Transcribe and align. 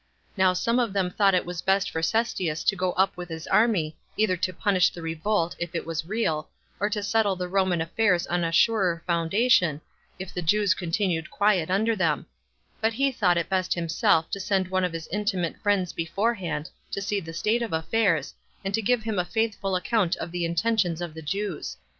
Now 0.35 0.53
some 0.53 0.79
of 0.79 0.93
them 0.93 1.11
thought 1.11 1.35
it 1.35 1.45
best 1.63 1.91
for 1.91 2.01
Cestius 2.01 2.63
to 2.63 2.75
go 2.75 2.93
up 2.93 3.15
with 3.15 3.29
his 3.29 3.45
army, 3.45 3.95
either 4.17 4.35
to 4.35 4.51
punish 4.51 4.89
the 4.89 5.03
revolt, 5.03 5.55
if 5.59 5.75
it 5.75 5.85
was 5.85 6.07
real, 6.07 6.49
or 6.79 6.89
to 6.89 7.03
settle 7.03 7.35
the 7.35 7.47
Roman 7.47 7.81
affairs 7.81 8.25
on 8.25 8.43
a 8.43 8.51
surer 8.51 9.03
foundation, 9.05 9.79
if 10.17 10.33
the 10.33 10.41
Jews 10.41 10.73
continued 10.73 11.29
quiet 11.29 11.69
under 11.69 11.95
them; 11.95 12.25
but 12.81 12.93
he 12.93 13.11
thought 13.11 13.37
it 13.37 13.47
best 13.47 13.75
himself 13.75 14.27
to 14.31 14.39
send 14.39 14.69
one 14.69 14.83
of 14.83 14.93
his 14.93 15.07
intimate 15.11 15.59
friends 15.61 15.93
beforehand, 15.93 16.71
to 16.89 16.99
see 16.99 17.19
the 17.19 17.31
state 17.31 17.61
of 17.61 17.71
affairs, 17.71 18.33
and 18.65 18.73
to 18.73 18.81
give 18.81 19.03
him 19.03 19.19
a 19.19 19.23
faithful 19.23 19.75
account 19.75 20.15
of 20.15 20.31
the 20.31 20.45
intentions 20.45 20.99
of 21.03 21.13
the 21.13 21.21
Jews. 21.21 21.77